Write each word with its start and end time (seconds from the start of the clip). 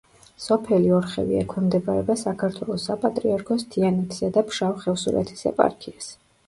სოფელი 0.43 0.87
ორხევი 0.99 1.37
ექვემდებარება 1.41 2.17
საქართველოს 2.23 2.89
საპატრიარქოს 2.91 3.69
თიანეთისა 3.77 4.35
და 4.39 4.49
ფშავ-ხევსურეთის 4.51 5.51
ეპარქიას. 5.55 6.15